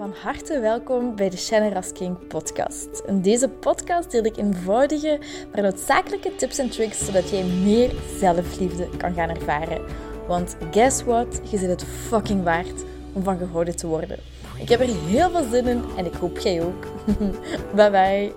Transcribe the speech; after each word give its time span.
Van 0.00 0.14
harte 0.22 0.60
welkom 0.60 1.16
bij 1.16 1.30
de 1.30 1.36
Shannon 1.36 1.72
Rasking 1.72 2.26
podcast. 2.26 3.02
In 3.06 3.22
deze 3.22 3.48
podcast 3.48 4.10
deel 4.10 4.24
ik 4.24 4.36
eenvoudige, 4.36 5.20
maar 5.52 5.62
noodzakelijke 5.62 6.36
tips 6.36 6.58
en 6.58 6.70
tricks 6.70 7.04
zodat 7.04 7.30
jij 7.30 7.44
meer 7.44 7.90
zelfliefde 8.18 8.88
kan 8.96 9.14
gaan 9.14 9.28
ervaren. 9.28 9.84
Want 10.26 10.56
guess 10.70 11.02
what? 11.02 11.40
Je 11.50 11.58
zit 11.58 11.68
het 11.68 11.84
fucking 11.84 12.42
waard 12.42 12.84
om 13.12 13.22
van 13.22 13.38
gehouden 13.38 13.76
te 13.76 13.86
worden. 13.86 14.18
Ik 14.58 14.68
heb 14.68 14.80
er 14.80 15.04
heel 15.06 15.30
veel 15.30 15.50
zin 15.50 15.66
in 15.66 15.84
en 15.96 16.06
ik 16.06 16.14
hoop 16.14 16.38
jij 16.38 16.62
ook. 16.62 16.86
bye 17.76 17.90
bye. 17.90 18.32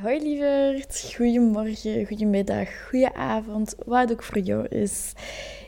Hoi 0.00 0.22
lieverd, 0.22 1.12
goedemorgen, 1.16 2.06
goedemiddag, 2.06 2.68
goedenavond, 2.88 3.74
wat 3.86 4.12
ook 4.12 4.22
voor 4.22 4.38
jou 4.38 4.66
is. 4.66 5.12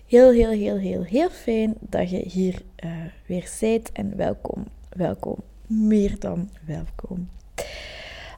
Heel, 0.08 0.30
heel, 0.30 0.50
heel, 0.50 0.76
heel, 0.76 1.02
heel 1.02 1.30
fijn 1.30 1.74
dat 1.80 2.10
je 2.10 2.28
hier 2.28 2.62
uh, 2.84 2.90
weer 3.26 3.50
bent 3.60 3.92
en 3.92 4.16
welkom, 4.16 4.66
welkom, 4.88 5.36
meer 5.66 6.18
dan 6.18 6.50
welkom. 6.66 7.28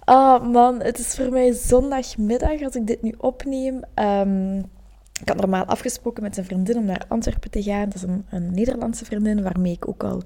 Oh 0.04 0.52
man, 0.52 0.80
het 0.80 0.98
is 0.98 1.14
voor 1.14 1.30
mij 1.30 1.52
zondagmiddag 1.52 2.62
als 2.62 2.74
ik 2.74 2.86
dit 2.86 3.02
nu 3.02 3.14
opneem. 3.18 3.82
Um, 3.94 4.58
ik 5.20 5.28
had 5.28 5.36
normaal 5.36 5.64
afgesproken 5.64 6.22
met 6.22 6.36
een 6.36 6.44
vriendin 6.44 6.76
om 6.76 6.84
naar 6.84 7.04
Antwerpen 7.08 7.50
te 7.50 7.62
gaan. 7.62 7.84
Dat 7.84 7.94
is 7.94 8.02
een, 8.02 8.26
een 8.30 8.54
Nederlandse 8.54 9.04
vriendin 9.04 9.42
waarmee 9.42 9.72
ik 9.72 9.88
ook 9.88 10.04
al 10.04 10.22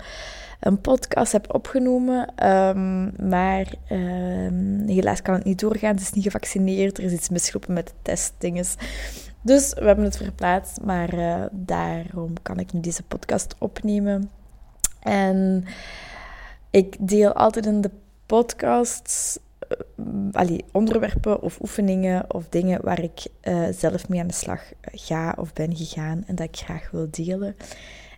een 0.61 0.81
podcast 0.81 1.33
heb 1.33 1.55
opgenomen. 1.55 2.49
Um, 2.49 3.29
maar 3.29 3.75
um, 3.91 4.83
helaas 4.87 5.23
kan 5.23 5.35
het 5.35 5.45
niet 5.45 5.61
doorgaan. 5.61 5.99
Ze 5.99 6.05
is 6.05 6.13
niet 6.13 6.25
gevaccineerd. 6.25 6.99
Er 6.99 7.05
is 7.05 7.13
iets 7.13 7.29
misgelopen 7.29 7.75
met 7.75 7.87
de 7.87 7.95
testdinges. 8.03 8.75
Dus 9.45 9.75
we 9.75 9.85
hebben 9.85 10.05
het 10.05 10.17
verplaatst. 10.17 10.81
Maar 10.81 11.15
uh, 11.15 11.45
daarom 11.53 12.33
kan 12.43 12.59
ik 12.59 12.73
nu 12.73 12.81
deze 12.81 13.03
podcast 13.03 13.55
opnemen. 13.59 14.31
En 15.01 15.65
ik 16.71 16.97
deel 17.01 17.33
altijd 17.33 17.67
in 17.67 17.81
de 17.81 17.91
podcasts 18.27 19.39
uh, 20.41 20.59
onderwerpen 20.73 21.43
of 21.43 21.61
oefeningen 21.61 22.35
of 22.35 22.49
dingen 22.49 22.83
waar 22.83 23.03
ik 23.03 23.27
uh, 23.43 23.67
zelf 23.71 24.09
mee 24.09 24.21
aan 24.21 24.27
de 24.27 24.35
slag 24.35 24.63
ga 24.83 25.35
of 25.39 25.53
ben 25.53 25.77
gegaan 25.77 26.25
en 26.27 26.35
dat 26.35 26.47
ik 26.47 26.57
graag 26.57 26.91
wil 26.91 27.09
delen. 27.11 27.57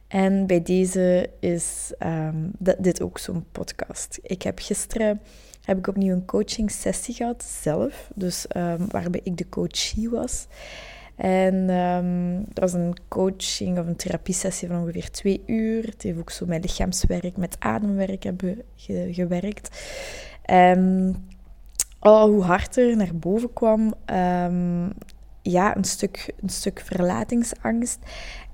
En 0.09 0.47
bij 0.47 0.63
deze 0.63 1.31
is 1.41 1.93
um, 1.99 2.51
dit 2.79 3.03
ook 3.03 3.19
zo'n 3.19 3.45
podcast. 3.53 4.19
Ik 4.23 4.43
heb 4.43 4.59
gisteren 4.59 5.21
heb 5.63 5.79
ik 5.79 5.87
opnieuw 5.87 6.15
een 6.15 6.25
coaching 6.25 6.71
sessie 6.71 7.15
gehad 7.15 7.45
zelf, 7.45 8.11
dus 8.15 8.47
um, 8.57 8.87
waarbij 8.91 9.21
ik 9.23 9.37
de 9.37 9.49
coachie 9.49 10.11
was. 10.11 10.47
En 11.17 11.71
um, 11.71 12.45
dat 12.45 12.59
was 12.59 12.73
een 12.73 12.97
coaching 13.09 13.79
of 13.79 13.87
een 13.87 13.97
therapiesessie 13.97 14.69
van 14.69 14.81
ongeveer 14.81 15.11
twee 15.11 15.43
uur. 15.47 15.85
Het 15.85 16.03
heeft 16.03 16.19
ook 16.19 16.31
zo 16.31 16.47
met 16.47 16.63
lichaamswerk, 16.63 17.37
met 17.37 17.57
ademwerk 17.59 18.23
hebben 18.23 18.63
ge 18.77 19.09
gewerkt. 19.11 19.83
En 20.43 21.15
oh, 22.01 22.23
hoe 22.23 22.43
hard 22.43 22.77
er 22.77 22.97
naar 22.97 23.15
boven 23.15 23.53
kwam, 23.53 23.95
um, 24.11 24.93
ja, 25.43 25.77
een 25.77 25.85
stuk, 25.85 26.33
een 26.41 26.49
stuk 26.49 26.81
verlatingsangst. 26.81 27.99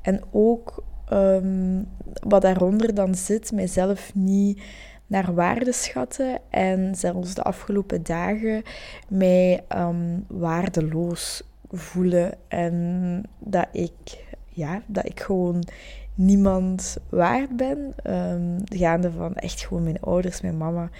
En 0.02 0.20
ook 0.30 0.84
um, 1.12 1.88
wat 2.26 2.42
daaronder 2.42 2.94
dan 2.94 3.14
zit, 3.14 3.52
mijzelf 3.52 4.14
niet 4.14 4.62
naar 5.06 5.34
waarde 5.34 5.72
schatten 5.72 6.40
en 6.50 6.94
zelfs 6.94 7.34
de 7.34 7.42
afgelopen 7.42 8.02
dagen 8.02 8.62
mij 9.08 9.64
um, 9.76 10.24
waardeloos 10.28 11.42
voelen 11.72 12.34
en 12.48 13.22
dat 13.38 13.66
ik, 13.72 14.24
ja, 14.48 14.82
dat 14.86 15.06
ik 15.06 15.20
gewoon 15.20 15.64
niemand 16.14 16.96
waard 17.08 17.56
ben. 17.56 17.94
Um, 18.06 18.56
gaande 18.64 19.10
van 19.10 19.34
echt 19.34 19.60
gewoon 19.60 19.82
mijn 19.82 20.00
ouders, 20.00 20.40
mijn 20.40 20.56
mama, 20.56 20.90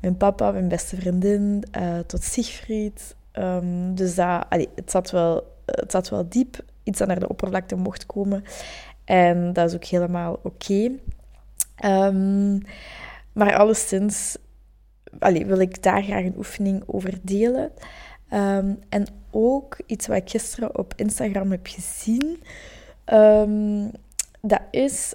mijn 0.00 0.16
papa, 0.16 0.50
mijn 0.50 0.68
beste 0.68 0.96
vriendin, 0.96 1.64
uh, 1.78 1.98
tot 1.98 2.22
Siegfried. 2.22 3.14
Um, 3.32 3.94
dus 3.94 4.14
dat, 4.14 4.46
het, 4.50 4.90
zat 4.90 5.10
wel, 5.10 5.56
het 5.64 5.90
zat 5.90 6.08
wel 6.08 6.28
diep, 6.28 6.64
iets 6.82 6.98
dat 6.98 7.08
naar 7.08 7.20
de 7.20 7.28
oppervlakte 7.28 7.76
mocht 7.76 8.06
komen. 8.06 8.44
En 9.04 9.52
dat 9.52 9.68
is 9.68 9.74
ook 9.74 9.84
helemaal 9.84 10.40
oké. 10.42 10.90
Um, 11.84 12.60
maar 13.32 13.56
alleszins 13.56 14.36
allee, 15.18 15.46
wil 15.46 15.58
ik 15.58 15.82
daar 15.82 16.02
graag 16.02 16.24
een 16.24 16.36
oefening 16.36 16.82
over 16.86 17.18
delen. 17.22 17.70
Um, 18.34 18.78
en 18.88 19.06
ook 19.30 19.76
iets 19.86 20.06
wat 20.06 20.16
ik 20.16 20.30
gisteren 20.30 20.78
op 20.78 20.92
Instagram 20.96 21.50
heb 21.50 21.66
gezien. 21.66 22.42
Um, 23.06 23.90
dat 24.40 24.62
is 24.70 25.14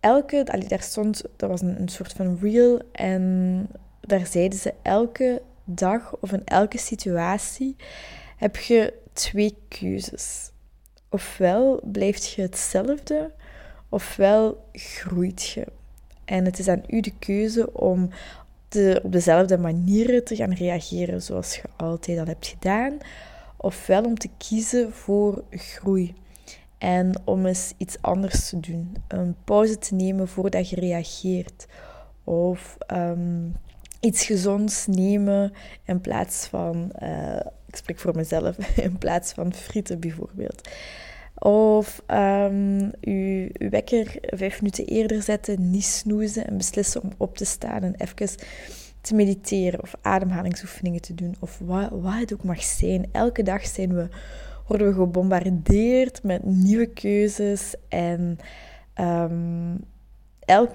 elke... 0.00 0.46
Allee, 0.46 0.68
daar 0.68 0.82
stond... 0.82 1.22
Dat 1.36 1.50
was 1.50 1.60
een, 1.60 1.80
een 1.80 1.88
soort 1.88 2.12
van 2.12 2.38
reel. 2.40 2.80
En 2.92 3.66
daar 4.00 4.26
zeiden 4.26 4.58
ze 4.58 4.74
elke 4.82 5.42
dag 5.64 6.16
of 6.20 6.32
in 6.32 6.42
elke 6.44 6.78
situatie 6.78 7.76
heb 8.36 8.56
je 8.56 8.94
twee 9.12 9.56
keuzes. 9.68 10.50
Ofwel 11.08 11.80
blijft 11.82 12.32
je 12.32 12.42
hetzelfde, 12.42 13.32
ofwel 13.88 14.68
groeit 14.72 15.42
je. 15.46 15.66
En 16.24 16.44
het 16.44 16.58
is 16.58 16.68
aan 16.68 16.82
u 16.86 17.00
de 17.00 17.12
keuze 17.18 17.72
om 17.72 18.10
op 19.02 19.12
dezelfde 19.12 19.58
manieren 19.58 20.24
te 20.24 20.36
gaan 20.36 20.52
reageren 20.52 21.22
zoals 21.22 21.56
je 21.56 21.62
altijd 21.76 22.18
al 22.18 22.26
hebt 22.26 22.46
gedaan, 22.46 22.98
ofwel 23.56 24.04
om 24.04 24.18
te 24.18 24.28
kiezen 24.38 24.92
voor 24.92 25.44
groei. 25.50 26.14
En 26.78 27.20
om 27.24 27.46
eens 27.46 27.72
iets 27.76 27.96
anders 28.00 28.48
te 28.48 28.60
doen. 28.60 28.96
Een 29.08 29.36
pauze 29.44 29.78
te 29.78 29.94
nemen 29.94 30.28
voordat 30.28 30.70
je 30.70 30.76
reageert. 30.76 31.66
Of 32.24 32.76
um, 32.92 33.56
iets 34.00 34.24
gezonds 34.24 34.86
nemen 34.86 35.52
in 35.84 36.00
plaats 36.00 36.46
van, 36.46 36.92
uh, 37.02 37.40
ik 37.66 37.76
spreek 37.76 37.98
voor 37.98 38.14
mezelf, 38.14 38.56
in 38.76 38.98
plaats 38.98 39.32
van 39.32 39.52
frieten 39.52 40.00
bijvoorbeeld. 40.00 40.68
Of 41.50 42.02
uw, 43.00 43.48
uw 43.52 43.68
wekker 43.70 44.16
vijf 44.20 44.60
minuten 44.60 44.86
eerder 44.86 45.22
zetten, 45.22 45.70
niet 45.70 45.84
snoezen 45.84 46.46
en 46.46 46.56
beslissen 46.56 47.02
om 47.02 47.12
op 47.16 47.36
te 47.36 47.44
staan 47.44 47.82
en 47.82 47.94
even 47.94 48.36
te 49.00 49.14
mediteren 49.14 49.82
of 49.82 49.94
ademhalingsoefeningen 50.02 51.00
te 51.00 51.14
doen. 51.14 51.36
Of 51.40 51.58
wat, 51.64 51.90
wat 51.90 52.14
het 52.14 52.32
ook 52.32 52.44
mag 52.44 52.62
zijn. 52.62 53.08
Elke 53.12 53.42
dag 53.42 53.66
zijn 53.66 53.94
we, 53.94 54.08
worden 54.66 54.86
we 54.86 54.94
gebombardeerd 54.94 56.22
met 56.22 56.44
nieuwe 56.44 56.86
keuzes. 56.86 57.74
En 57.88 58.38
um, 59.00 59.84
elk, 60.40 60.70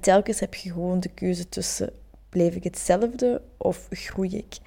telkens 0.00 0.40
heb 0.40 0.54
je 0.54 0.72
gewoon 0.72 1.00
de 1.00 1.10
keuze 1.14 1.48
tussen 1.48 1.90
blijf 2.28 2.54
ik 2.54 2.64
hetzelfde 2.64 3.42
of 3.56 3.86
groei 3.90 4.36
ik. 4.36 4.58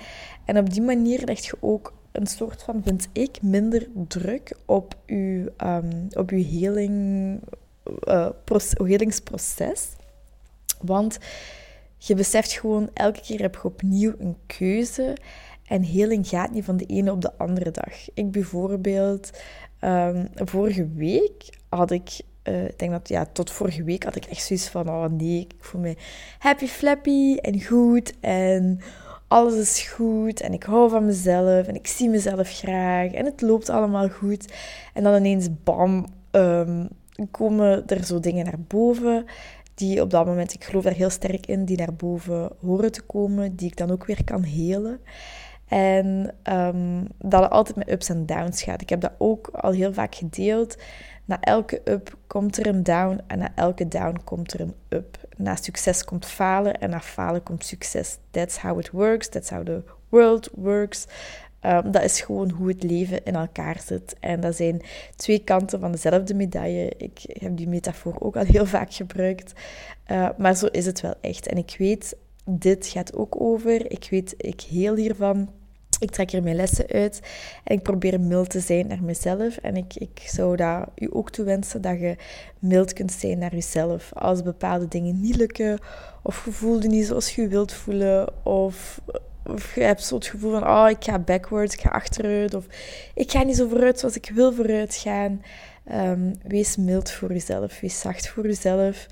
En 0.46 0.58
op 0.58 0.74
die 0.74 0.82
manier 0.82 1.22
leg 1.26 1.46
je 1.46 1.58
ook 1.60 1.94
een 2.14 2.28
soort 2.28 2.64
van, 2.64 2.82
vind 2.84 3.08
ik, 3.12 3.42
minder 3.42 3.88
druk 4.08 4.56
op 4.66 4.96
uw, 5.06 5.48
um, 5.64 6.08
op 6.10 6.30
uw 6.30 6.44
healing, 6.44 7.40
uh, 8.04 8.30
helingsproces. 8.74 9.88
Want 10.82 11.18
je 11.98 12.16
beseft 12.16 12.52
gewoon, 12.52 12.90
elke 12.94 13.22
keer 13.22 13.42
heb 13.42 13.54
je 13.54 13.64
opnieuw 13.64 14.14
een 14.20 14.38
keuze. 14.46 15.18
En 15.64 15.84
heling 15.84 16.28
gaat 16.28 16.52
niet 16.52 16.66
van 16.66 16.78
de 16.78 16.86
ene 16.86 17.12
op 17.12 17.22
de 17.22 17.38
andere 17.38 17.72
dag. 17.72 18.14
Ik 18.14 18.32
bijvoorbeeld, 18.32 19.30
um, 19.82 20.30
vorige 20.36 20.90
week 20.94 21.50
had 21.70 21.92
ik 21.92 22.22
uh, 22.44 22.66
ik 22.66 22.80
denk 22.80 22.92
dat, 22.92 23.10
ja, 23.10 23.26
tot 23.26 23.52
vorige 23.52 23.84
week 23.84 24.04
had 24.04 24.16
ik 24.16 24.26
echt 24.26 24.46
zoiets 24.46 24.70
van, 24.70 24.90
oh 24.90 25.06
nee, 25.06 25.40
ik 25.40 25.54
voel 25.60 25.82
me 25.82 25.96
happy 26.40 26.68
flappy 26.68 27.36
en 27.36 27.64
goed 27.64 28.14
en 28.20 28.80
alles 29.34 29.56
is 29.56 29.82
goed 29.82 30.42
en 30.42 30.54
ik 30.54 30.64
hou 30.64 30.90
van 30.90 31.06
mezelf 31.06 31.68
en 31.68 31.76
ik 31.76 31.88
zie 31.88 32.10
mezelf 32.10 32.50
graag 32.50 33.12
en 33.12 33.26
het 33.26 33.42
loopt 33.42 33.70
allemaal 33.70 34.10
goed. 34.10 34.54
En 34.94 35.04
dan 35.04 35.16
ineens, 35.16 35.48
bam, 35.64 36.06
um, 36.32 36.88
komen 37.32 37.88
er 37.88 38.04
zo 38.04 38.20
dingen 38.20 38.46
naar 38.46 38.60
boven 38.68 39.26
die 39.74 40.02
op 40.02 40.10
dat 40.10 40.26
moment, 40.26 40.54
ik 40.54 40.64
geloof 40.64 40.84
daar 40.84 40.94
heel 40.94 41.10
sterk 41.10 41.46
in, 41.46 41.66
die 41.66 41.78
naar 41.78 41.94
boven 41.94 42.50
horen 42.62 42.92
te 42.92 43.02
komen, 43.02 43.56
die 43.56 43.68
ik 43.68 43.78
dan 43.78 43.92
ook 43.92 44.06
weer 44.06 44.24
kan 44.24 44.44
helen. 44.44 45.00
En 45.68 46.36
um, 46.44 47.08
dat 47.18 47.42
het 47.42 47.52
altijd 47.52 47.78
met 47.78 47.92
ups 47.92 48.10
en 48.10 48.26
downs 48.26 48.64
gaat. 48.64 48.82
Ik 48.82 48.90
heb 48.90 49.02
dat 49.02 49.14
ook 49.18 49.48
al 49.48 49.72
heel 49.72 49.94
vaak 49.94 50.16
gedeeld. 50.16 50.78
Na 51.26 51.40
elke 51.40 51.82
up 51.86 52.18
komt 52.28 52.58
er 52.58 52.68
een 52.68 52.84
down 52.84 53.22
en 53.28 53.38
na 53.38 53.52
elke 53.56 53.88
down 53.88 54.20
komt 54.24 54.54
er 54.54 54.60
een 54.60 54.76
up. 54.90 55.18
Na 55.38 55.56
succes 55.56 56.04
komt 56.04 56.26
falen 56.26 56.80
en 56.80 56.90
na 56.90 57.00
falen 57.00 57.44
komt 57.44 57.66
succes. 57.66 58.18
That's 58.32 58.58
how 58.58 58.80
it 58.80 58.92
works. 58.92 59.30
That's 59.30 59.50
how 59.50 59.66
the 59.66 59.84
world 60.10 60.50
works. 60.56 61.06
Um, 61.66 61.92
dat 61.92 62.04
is 62.04 62.22
gewoon 62.22 62.50
hoe 62.50 62.68
het 62.68 62.84
leven 62.84 63.24
in 63.24 63.36
elkaar 63.36 63.82
zit. 63.86 64.16
En 64.20 64.40
dat 64.40 64.56
zijn 64.56 64.82
twee 65.16 65.40
kanten 65.40 65.80
van 65.80 65.92
dezelfde 65.92 66.34
medaille. 66.34 66.94
Ik 66.98 67.20
heb 67.26 67.58
die 67.58 67.68
metafoor 67.68 68.16
ook 68.20 68.36
al 68.36 68.44
heel 68.44 68.66
vaak 68.66 68.94
gebruikt. 68.94 69.54
Uh, 70.12 70.30
maar 70.38 70.56
zo 70.56 70.66
is 70.66 70.86
het 70.86 71.02
wel 71.02 71.14
echt. 71.22 71.48
En 71.48 71.58
ik 71.58 71.76
weet, 71.78 72.16
dit 72.46 72.88
gaat 72.88 73.16
ook 73.16 73.42
over. 73.42 73.92
Ik 73.92 74.08
weet, 74.10 74.34
ik 74.38 74.62
heel 74.62 74.96
hiervan. 74.96 75.50
Ik 76.00 76.12
trek 76.12 76.32
er 76.32 76.44
mijn 76.44 76.56
lessen 76.56 76.88
uit 76.88 77.20
en 77.64 77.76
ik 77.76 77.84
probeer 77.84 78.20
mild 78.20 78.50
te 78.50 78.60
zijn 78.60 78.88
naar 78.88 79.04
mezelf. 79.04 79.58
En 79.58 79.76
ik, 79.76 79.96
ik 79.96 80.22
zou 80.26 80.56
dat 80.56 80.88
u 80.96 81.08
ook 81.12 81.30
toewensen 81.30 81.82
dat 81.82 82.00
je 82.00 82.16
mild 82.60 82.94
kunt 82.94 83.12
zijn 83.12 83.38
naar 83.38 83.54
jezelf. 83.54 84.14
Als 84.14 84.42
bepaalde 84.42 84.88
dingen 84.88 85.22
niet 85.22 85.36
lukken, 85.36 85.80
of 86.22 86.50
je 86.62 86.88
niet 86.88 87.06
zoals 87.06 87.36
je 87.36 87.48
wilt 87.48 87.74
voelen, 87.74 88.46
of, 88.46 89.02
je 89.76 89.82
hebt 89.82 90.04
zo 90.04 90.16
het 90.16 90.26
gevoel 90.26 90.52
van, 90.52 90.68
oh, 90.68 90.90
ik 90.90 91.04
ga 91.04 91.20
backwards, 91.20 91.74
ik 91.74 91.82
ga 91.82 91.90
achteruit, 91.90 92.54
of 92.54 92.66
ik 93.14 93.32
ga 93.32 93.44
niet 93.44 93.56
zo 93.56 93.68
vooruit 93.68 94.00
zoals 94.00 94.16
ik 94.16 94.32
wil 94.34 94.54
vooruit 94.54 94.96
gaan. 94.96 95.42
Um, 95.92 96.34
wees 96.44 96.78
mild 96.78 97.12
voor 97.12 97.34
jezelf, 97.34 97.80
wees 97.80 98.00
zacht 98.00 98.28
voor 98.28 98.46
jezelf. 98.46 99.08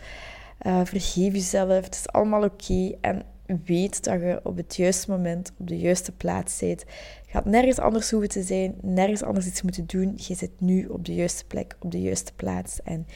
Uh, 0.68 0.82
vergeef 0.84 1.34
jezelf, 1.34 1.86
het 1.86 1.96
is 1.96 2.08
allemaal 2.08 2.44
oké. 2.44 2.96
En 3.02 3.26
weet 3.66 4.04
dat 4.04 4.20
je 4.20 4.40
op 4.44 4.58
het 4.58 4.76
juiste 4.76 5.12
moment 5.12 5.52
op 5.58 5.68
de 5.68 5.80
juiste 5.80 6.12
plaats 6.12 6.58
zit. 6.58 6.86
Je 7.26 7.32
gaat 7.32 7.46
nergens 7.46 7.80
anders 7.80 8.12
hoeven 8.12 8.30
te 8.30 8.44
zijn, 8.44 8.76
nergens 8.82 9.24
anders 9.24 9.48
iets 9.48 9.62
moeten 9.62 9.86
doen. 9.86 10.14
Je 10.16 10.36
zit 10.36 10.52
nu 10.58 10.86
op 10.86 11.06
de 11.06 11.16
juiste 11.16 11.46
plek, 11.46 11.76
op 11.80 11.92
de 11.92 12.02
juiste 12.02 12.34
plaats. 12.36 12.82
En 12.84 13.08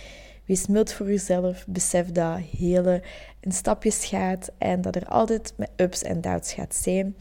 wees 0.46 0.68
mild 0.68 0.94
voor 0.94 1.08
jezelf. 1.08 1.66
Besef 1.68 2.12
dat 2.12 2.40
hele 2.58 3.02
in 3.40 3.52
stapjes 3.52 4.06
gaat 4.06 4.52
en 4.58 4.82
dat 4.82 4.96
er 4.96 5.06
altijd 5.08 5.54
met 5.56 5.70
ups 5.76 6.04
en 6.04 6.22
downs 6.22 6.54
gaat 6.54 6.76
zijn. 6.76 7.16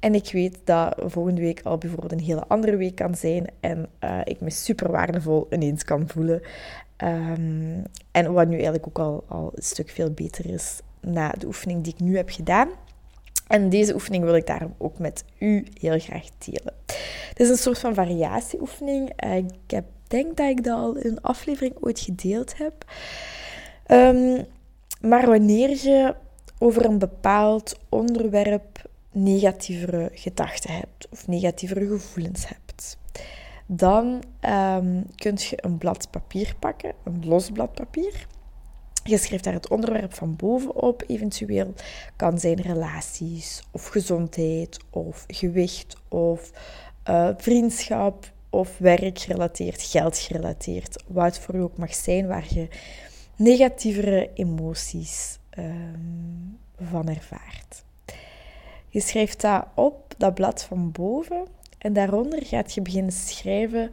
En 0.00 0.14
ik 0.14 0.30
weet 0.32 0.58
dat 0.64 0.94
volgende 1.06 1.40
week 1.40 1.60
al 1.64 1.78
bijvoorbeeld 1.78 2.12
een 2.12 2.20
hele 2.20 2.46
andere 2.46 2.76
week 2.76 2.94
kan 2.94 3.14
zijn 3.14 3.46
en 3.60 3.88
uh, 4.04 4.20
ik 4.24 4.40
me 4.40 4.50
super 4.50 4.90
waardevol 4.90 5.46
ineens 5.50 5.84
kan 5.84 6.08
voelen. 6.08 6.42
Um, 7.04 7.82
en 8.10 8.32
wat 8.32 8.48
nu 8.48 8.54
eigenlijk 8.54 8.86
ook 8.86 8.98
al, 8.98 9.24
al 9.28 9.52
een 9.54 9.62
stuk 9.62 9.90
veel 9.90 10.10
beter 10.10 10.46
is 10.46 10.80
na 11.00 11.30
de 11.30 11.46
oefening 11.46 11.84
die 11.84 11.92
ik 11.92 12.00
nu 12.00 12.16
heb 12.16 12.30
gedaan. 12.30 12.68
En 13.46 13.68
deze 13.68 13.94
oefening 13.94 14.24
wil 14.24 14.34
ik 14.34 14.46
daarom 14.46 14.74
ook 14.78 14.98
met 14.98 15.24
u 15.38 15.66
heel 15.80 15.98
graag 15.98 16.26
delen. 16.38 16.74
Het 17.28 17.40
is 17.40 17.48
een 17.48 17.56
soort 17.56 17.78
van 17.78 17.94
variatieoefening. 17.94 19.12
Eh, 19.16 19.36
ik 19.36 19.50
heb, 19.66 19.84
denk 20.06 20.36
dat 20.36 20.48
ik 20.48 20.64
dat 20.64 20.78
al 20.78 20.96
in 20.96 21.10
een 21.10 21.20
aflevering 21.20 21.74
ooit 21.80 22.00
gedeeld 22.00 22.56
heb. 22.56 22.84
Um, 23.86 24.46
maar 25.00 25.26
wanneer 25.26 25.70
je 25.70 26.14
over 26.58 26.84
een 26.84 26.98
bepaald 26.98 27.78
onderwerp 27.88 28.90
negatievere 29.12 30.10
gedachten 30.12 30.72
hebt 30.72 31.08
of 31.10 31.26
negatievere 31.26 31.86
gevoelens 31.86 32.48
hebt, 32.48 32.67
dan 33.70 34.22
um, 34.40 35.06
kun 35.14 35.34
je 35.36 35.64
een 35.64 35.78
blad 35.78 36.10
papier 36.10 36.54
pakken, 36.58 36.94
een 37.04 37.26
los 37.26 37.50
blad 37.50 37.72
papier. 37.74 38.26
Je 39.04 39.18
schrijft 39.18 39.44
daar 39.44 39.52
het 39.52 39.68
onderwerp 39.68 40.14
van 40.14 40.36
bovenop, 40.36 41.04
eventueel. 41.06 41.74
Kan 42.16 42.38
zijn 42.38 42.60
relaties, 42.60 43.62
of 43.70 43.86
gezondheid, 43.86 44.78
of 44.90 45.24
gewicht, 45.26 45.96
of 46.08 46.50
uh, 47.08 47.28
vriendschap, 47.36 48.32
of 48.50 48.78
werkgerelateerd, 48.78 49.82
geldgerelateerd. 49.82 51.04
Wat 51.06 51.24
het 51.24 51.38
voor 51.38 51.54
je 51.54 51.62
ook 51.62 51.76
mag 51.76 51.94
zijn, 51.94 52.26
waar 52.26 52.46
je 52.48 52.68
negatievere 53.36 54.30
emoties 54.34 55.38
um, 55.58 56.58
van 56.80 57.08
ervaart. 57.08 57.84
Je 58.88 59.00
schrijft 59.00 59.40
dat 59.40 59.66
op, 59.74 60.14
dat 60.18 60.34
blad 60.34 60.64
van 60.64 60.92
boven, 60.92 61.46
en 61.78 61.92
daaronder 61.92 62.46
gaat 62.46 62.74
je 62.74 62.82
beginnen 62.82 63.12
schrijven 63.12 63.90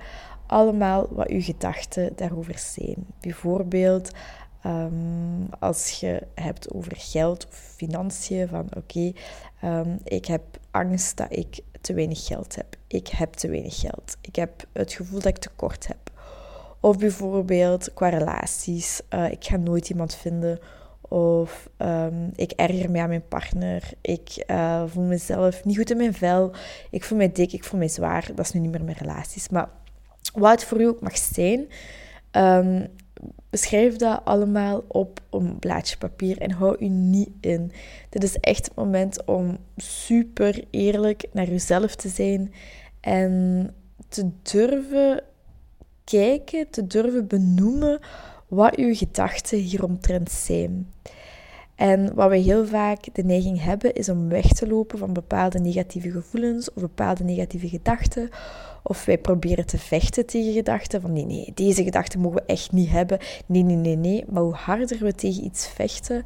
allemaal 0.48 1.08
wat 1.12 1.30
je 1.30 1.42
gedachten 1.42 2.12
daarover 2.16 2.58
zijn. 2.58 3.06
Bijvoorbeeld 3.20 4.12
Um, 4.68 5.48
als 5.60 6.00
je 6.00 6.22
hebt 6.36 6.74
over 6.74 6.92
geld 6.96 7.48
of 7.48 7.56
financiën, 7.76 8.48
van 8.48 8.68
oké, 8.78 9.12
um, 9.64 10.00
ik 10.04 10.26
heb 10.26 10.42
angst 10.72 11.18
dat 11.18 11.28
ik 11.30 11.60
te 11.82 11.94
weinig 11.94 12.26
geld 12.26 12.56
heb. 12.56 12.76
Ik 12.88 13.08
heb 13.08 13.34
te 13.34 13.50
weinig 13.50 13.80
geld. 13.80 14.18
Ik 14.22 14.36
heb 14.36 14.66
het 14.74 14.94
gevoel 14.94 15.20
dat 15.20 15.28
ik 15.28 15.38
tekort 15.38 15.88
heb. 15.88 16.12
Of 16.80 16.98
bijvoorbeeld 16.98 17.94
qua 17.94 18.10
relaties, 18.10 19.02
uh, 19.10 19.31
ik 19.31 19.46
ga 19.46 19.58
nooit 19.58 19.90
iemand 19.90 20.16
vinden. 20.16 20.60
Of 21.10 21.69
um, 21.78 22.31
ik 22.36 22.52
erger 22.52 22.92
me 22.92 23.00
aan 23.00 23.10
mijn 23.10 23.28
partner. 23.28 23.92
Ik 24.02 24.44
uh, 24.48 24.84
voel 24.88 25.04
mezelf 25.04 25.66
niet 25.66 25.78
goed 25.78 25.92
in 25.92 25.98
mijn 25.98 26.13
vel. 26.13 26.52
Ik 26.90 27.04
voel 27.04 27.18
mij 27.18 27.31
dik, 27.31 27.54
ik 27.54 27.63
voel 27.63 27.80
mij 27.80 27.88
zwaar. 27.88 28.28
Dat 28.36 28.46
is 28.46 28.52
nu 28.52 28.60
niet 28.60 28.72
meer 28.72 28.84
mijn 28.84 28.98
relaties. 28.98 29.50
Maar 29.50 29.69
wat 30.34 30.52
het 30.52 30.63
voor 30.63 30.81
u 30.81 30.88
ook 30.88 31.02
mag 31.02 31.18
zijn, 31.18 31.68
um, 32.31 32.88
Beschrijf 33.50 33.96
dat 33.96 34.22
allemaal 34.24 34.84
op 34.88 35.19
een 35.30 35.60
blaadje 35.60 35.98
papier 35.98 36.38
en 36.38 36.52
hou 36.52 36.75
u 36.80 36.88
niet 36.88 37.30
in. 37.42 37.72
Dit 38.10 38.24
is 38.24 38.38
echt 38.38 38.66
het 38.66 38.75
moment 38.75 39.25
om 39.25 39.57
super 39.78 40.63
eerlijk 40.69 41.25
naar 41.34 41.48
jezelf 41.48 41.96
te 41.96 42.10
zijn 42.10 42.54
en 43.00 43.74
te 44.07 44.30
durven 44.42 45.24
kijken, 46.04 46.69
te 46.69 46.88
durven 46.88 47.28
benoemen 47.28 48.00
wat 48.56 48.75
uw 48.75 48.96
gedachten 48.96 49.57
hieromtrent 49.57 50.31
zijn. 50.31 50.94
En 51.75 52.13
wat 52.13 52.30
we 52.30 52.38
heel 52.38 52.66
vaak 52.66 53.06
de 53.13 53.24
neiging 53.24 53.63
hebben, 53.63 53.94
is 53.94 54.10
om 54.10 54.30
weg 54.30 54.48
te 54.48 54.68
lopen 54.68 54.98
van 54.98 55.13
bepaalde 55.13 55.60
negatieve 55.60 56.12
gevoelens 56.12 56.74
of 56.74 56.81
bepaalde 56.81 57.24
negatieve 57.24 57.68
gedachten. 57.68 58.30
Of 58.84 59.06
wij 59.06 59.18
proberen 59.18 59.66
te 59.66 59.78
vechten 59.78 60.25
tegen 60.25 60.54
gedachten 60.54 61.02
van 61.02 61.13
nee, 61.13 61.25
nee, 61.25 61.52
deze 61.54 61.84
gedachten 61.84 62.19
mogen 62.19 62.38
we 62.38 62.46
echt 62.46 62.72
niet 62.72 62.90
hebben. 62.90 63.18
Nee, 63.46 63.63
nee, 63.63 63.75
nee, 63.75 63.96
nee. 63.96 64.25
Maar 64.30 64.44
hoe 64.44 64.54
harder 64.54 64.98
we 65.00 65.13
tegen 65.13 65.44
iets 65.44 65.68
vechten, 65.68 66.24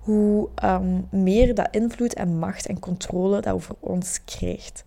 hoe 0.00 0.48
um, 0.64 1.08
meer 1.10 1.54
dat 1.54 1.68
invloed 1.70 2.14
en 2.14 2.38
macht 2.38 2.66
en 2.66 2.78
controle 2.78 3.40
dat 3.40 3.54
over 3.54 3.74
ons 3.80 4.20
krijgt. 4.24 4.84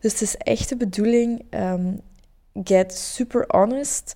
Dus 0.00 0.12
het 0.12 0.20
is 0.20 0.36
echt 0.36 0.68
de 0.68 0.76
bedoeling, 0.76 1.44
um, 1.50 2.00
get 2.64 2.94
super 2.94 3.44
honest. 3.48 4.14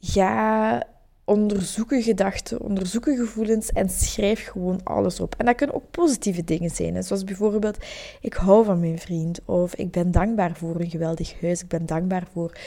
Ga 0.00 0.82
onderzoeken 1.26 2.02
gedachten, 2.02 2.60
onderzoeken 2.60 3.16
gevoelens 3.16 3.72
en 3.72 3.88
schrijf 3.88 4.46
gewoon 4.46 4.80
alles 4.84 5.20
op. 5.20 5.34
En 5.38 5.46
dat 5.46 5.54
kunnen 5.54 5.76
ook 5.76 5.90
positieve 5.90 6.44
dingen 6.44 6.70
zijn. 6.70 7.04
Zoals 7.04 7.24
bijvoorbeeld, 7.24 7.78
ik 8.20 8.34
hou 8.34 8.64
van 8.64 8.80
mijn 8.80 8.98
vriend. 8.98 9.40
Of 9.44 9.74
ik 9.74 9.90
ben 9.90 10.10
dankbaar 10.10 10.56
voor 10.56 10.80
een 10.80 10.90
geweldig 10.90 11.40
huis. 11.40 11.62
Ik 11.62 11.68
ben 11.68 11.86
dankbaar 11.86 12.26
voor 12.32 12.58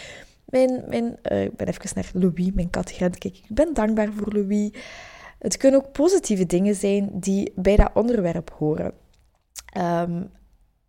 mijn... 0.45 0.83
mijn 0.87 1.17
uh, 1.31 1.43
ik 1.43 1.55
ben 1.55 1.67
even 1.67 1.91
naar 1.95 2.09
Louis, 2.13 2.51
mijn 2.53 2.69
kat 2.69 2.91
kijken. 2.91 3.33
Ik 3.33 3.43
ben 3.47 3.73
dankbaar 3.73 4.11
voor 4.13 4.33
Louis. 4.33 4.71
Het 5.39 5.57
kunnen 5.57 5.79
ook 5.79 5.91
positieve 5.91 6.45
dingen 6.45 6.75
zijn 6.75 7.09
die 7.13 7.51
bij 7.55 7.75
dat 7.75 7.91
onderwerp 7.93 8.51
horen. 8.57 8.93
Um, 9.77 10.29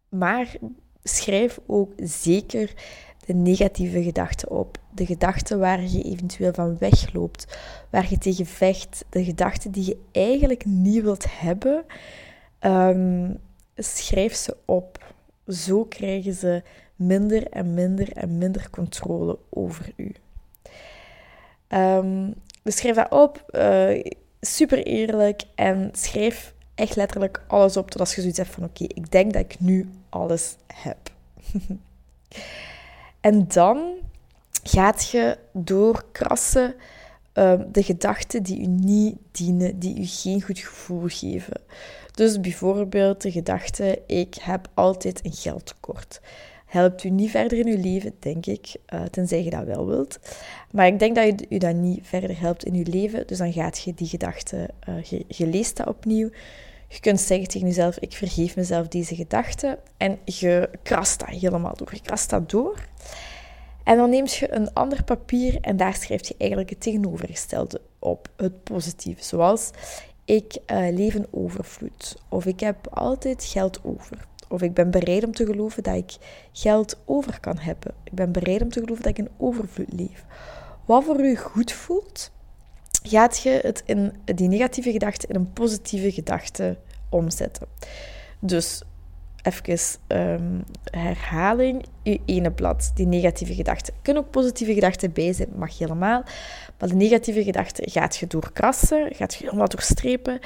maar 0.09 0.57
schrijf 1.03 1.59
ook 1.67 1.93
zeker 1.97 2.73
de 3.31 3.37
negatieve 3.37 4.03
gedachten 4.03 4.50
op. 4.50 4.79
De 4.94 5.06
gedachten 5.06 5.59
waar 5.59 5.82
je 5.82 6.03
eventueel 6.03 6.53
van 6.53 6.79
wegloopt, 6.79 7.59
waar 7.91 8.06
je 8.11 8.19
tegen 8.19 8.47
vecht, 8.47 9.05
de 9.09 9.25
gedachten 9.25 9.71
die 9.71 9.85
je 9.87 9.99
eigenlijk 10.12 10.65
niet 10.65 11.03
wilt 11.03 11.25
hebben, 11.29 11.85
um, 12.61 13.38
schrijf 13.76 14.35
ze 14.35 14.57
op. 14.64 15.14
Zo 15.49 15.85
krijgen 15.85 16.35
ze 16.35 16.62
minder 16.97 17.47
en 17.47 17.75
minder 17.75 18.12
en 18.12 18.38
minder 18.38 18.71
controle 18.71 19.38
over 19.50 19.93
u. 19.97 20.14
Um, 21.69 22.35
dus 22.62 22.76
schrijf 22.76 22.97
dat 22.97 23.11
op, 23.11 23.45
uh, 23.50 24.05
super 24.40 24.83
eerlijk 24.83 25.43
en 25.55 25.90
schrijf 25.93 26.55
echt 26.75 26.97
letterlijk 26.97 27.43
alles 27.47 27.76
op 27.76 27.90
totdat 27.90 28.12
je 28.12 28.21
zoiets 28.21 28.38
hebt 28.38 28.50
van 28.50 28.64
oké, 28.64 28.85
ik 28.85 29.11
denk 29.11 29.33
dat 29.33 29.43
ik 29.43 29.61
nu 29.61 29.90
alles 30.09 30.57
heb. 30.66 30.99
En 33.21 33.49
dan 33.49 33.93
gaat 34.62 35.09
je 35.11 35.39
doorkrassen 35.53 36.75
uh, 37.35 37.61
de 37.73 37.83
gedachten 37.83 38.43
die 38.43 38.61
u 38.61 38.67
niet 38.67 39.17
dienen, 39.31 39.79
die 39.79 40.00
u 40.00 40.07
geen 40.07 40.43
goed 40.43 40.59
gevoel 40.59 41.05
geven. 41.07 41.61
Dus 42.15 42.41
bijvoorbeeld 42.41 43.23
de 43.23 43.31
gedachte: 43.31 44.03
ik 44.07 44.35
heb 44.41 44.69
altijd 44.75 45.25
een 45.25 45.33
geldtekort. 45.33 46.21
Helpt 46.67 47.05
u 47.05 47.11
niet 47.11 47.31
verder 47.31 47.59
in 47.59 47.67
uw 47.67 47.81
leven, 47.81 48.15
denk 48.19 48.47
ik, 48.47 48.75
uh, 48.95 49.03
tenzij 49.03 49.45
je 49.45 49.50
dat 49.50 49.65
wel 49.65 49.87
wilt. 49.87 50.19
Maar 50.71 50.87
ik 50.87 50.99
denk 50.99 51.15
dat 51.15 51.27
u, 51.27 51.35
u 51.49 51.59
dat 51.59 51.75
niet 51.75 52.00
verder 52.03 52.41
helpt 52.41 52.65
in 52.65 52.75
uw 52.75 52.93
leven, 52.93 53.27
dus 53.27 53.39
dan 53.39 53.53
gaat 53.53 53.79
je 53.79 53.95
die 53.95 54.07
gedachte, 54.07 54.71
uh, 54.89 55.03
je, 55.03 55.25
je 55.29 55.47
leest 55.47 55.77
dat 55.77 55.87
opnieuw. 55.87 56.31
Je 56.92 57.00
kunt 57.00 57.20
zeggen 57.20 57.49
tegen 57.49 57.66
jezelf: 57.66 57.99
Ik 57.99 58.12
vergeef 58.12 58.56
mezelf 58.56 58.88
deze 58.88 59.14
gedachte. 59.14 59.78
En 59.97 60.18
je 60.25 60.70
krast 60.82 61.18
dat 61.18 61.28
helemaal 61.28 61.76
door. 61.76 61.88
Je 61.92 62.00
krast 62.00 62.30
dat 62.30 62.50
door. 62.50 62.78
En 63.85 63.97
dan 63.97 64.11
neem 64.11 64.26
je 64.26 64.54
een 64.54 64.73
ander 64.73 65.04
papier 65.04 65.59
en 65.61 65.76
daar 65.76 65.94
schrijf 65.94 66.28
je 66.28 66.35
eigenlijk 66.38 66.70
het 66.70 66.80
tegenovergestelde 66.80 67.80
op, 67.99 68.28
het 68.37 68.64
positieve. 68.64 69.25
Zoals: 69.25 69.70
Ik 70.25 70.59
uh, 70.66 70.76
leef 70.92 71.14
in 71.14 71.26
overvloed. 71.30 72.16
Of 72.28 72.47
ik 72.47 72.61
heb 72.61 72.87
altijd 72.90 73.44
geld 73.44 73.80
over. 73.82 74.26
Of 74.49 74.62
ik 74.62 74.75
ben 74.75 74.90
bereid 74.90 75.25
om 75.25 75.32
te 75.32 75.47
geloven 75.47 75.82
dat 75.82 75.94
ik 75.94 76.16
geld 76.52 76.99
over 77.04 77.40
kan 77.40 77.59
hebben. 77.59 77.94
Ik 78.04 78.12
ben 78.12 78.32
bereid 78.32 78.62
om 78.62 78.70
te 78.70 78.80
geloven 78.80 79.02
dat 79.02 79.18
ik 79.18 79.18
in 79.18 79.30
overvloed 79.37 79.92
leef. 79.92 80.25
Wat 80.85 81.04
voor 81.04 81.20
u 81.20 81.37
goed 81.37 81.73
voelt, 81.73 82.30
gaat 83.02 83.38
je 83.42 83.59
het 83.62 83.83
in 83.87 84.12
die 84.25 84.49
negatieve 84.49 84.92
gedachte 84.92 85.26
in 85.26 85.35
een 85.35 85.52
positieve 85.52 86.12
gedachte 86.12 86.78
omzetten. 87.09 87.66
Dus 88.40 88.83
even 89.42 89.78
um, 90.09 90.64
herhaling, 90.85 91.85
je 92.02 92.21
ene 92.25 92.52
blad, 92.52 92.90
die 92.95 93.07
negatieve 93.07 93.54
gedachten. 93.54 93.95
Er 93.95 94.00
kunnen 94.02 94.23
ook 94.23 94.30
positieve 94.30 94.75
gedachten 94.75 95.12
bij 95.12 95.33
zijn, 95.33 95.49
mag 95.57 95.78
helemaal. 95.78 96.23
Maar 96.78 96.88
de 96.88 96.95
negatieve 96.95 97.45
gedachten 97.45 97.90
gaat 97.90 98.16
je 98.16 98.26
doorkrassen, 98.26 99.14
gaat 99.14 99.35
je 99.35 99.45
helemaal 99.45 99.69
doorstrepen. 99.69 100.38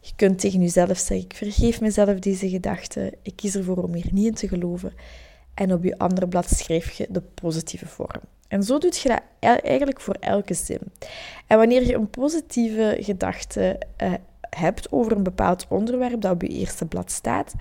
Je 0.00 0.12
kunt 0.16 0.38
tegen 0.38 0.60
jezelf 0.60 0.98
zeggen, 0.98 1.26
ik 1.26 1.34
vergeef 1.34 1.80
mezelf 1.80 2.18
deze 2.18 2.48
gedachten, 2.48 3.14
ik 3.22 3.36
kies 3.36 3.54
ervoor 3.54 3.82
om 3.82 3.94
hier 3.94 4.08
niet 4.12 4.26
in 4.26 4.34
te 4.34 4.48
geloven. 4.48 4.92
En 5.54 5.72
op 5.72 5.84
je 5.84 5.98
andere 5.98 6.28
blad 6.28 6.50
schrijf 6.50 6.90
je 6.90 7.06
de 7.10 7.20
positieve 7.20 7.86
vorm. 7.86 8.20
En 8.50 8.62
zo 8.62 8.78
doe 8.78 8.92
je 9.02 9.08
dat 9.08 9.60
eigenlijk 9.62 10.00
voor 10.00 10.16
elke 10.20 10.54
zin. 10.54 10.80
En 11.46 11.58
wanneer 11.58 11.86
je 11.86 11.94
een 11.94 12.10
positieve 12.10 12.96
gedachte 13.00 13.80
uh, 14.02 14.12
hebt 14.40 14.92
over 14.92 15.12
een 15.12 15.22
bepaald 15.22 15.66
onderwerp 15.68 16.20
dat 16.20 16.32
op 16.32 16.42
je 16.42 16.48
eerste 16.48 16.86
blad 16.86 17.10
staat, 17.10 17.54